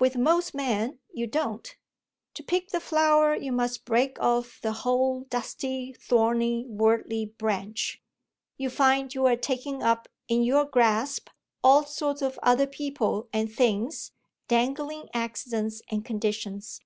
With 0.00 0.16
most 0.16 0.52
men 0.52 0.98
you 1.12 1.28
don't: 1.28 1.76
to 2.34 2.42
pick 2.42 2.70
the 2.70 2.80
flower 2.80 3.36
you 3.36 3.52
must 3.52 3.84
break 3.84 4.18
off 4.18 4.58
the 4.60 4.72
whole 4.72 5.20
dusty, 5.30 5.92
thorny, 5.92 6.66
worldly 6.66 7.26
branch; 7.38 8.02
you 8.56 8.68
find 8.68 9.14
you're 9.14 9.36
taking 9.36 9.80
up 9.80 10.08
in 10.26 10.42
your 10.42 10.64
grasp 10.64 11.28
all 11.62 11.84
sorts 11.84 12.20
of 12.20 12.36
other 12.42 12.66
people 12.66 13.28
and 13.32 13.48
things, 13.52 14.10
dangling 14.48 15.08
accidents 15.14 15.82
and 15.88 16.04
conditions. 16.04 16.80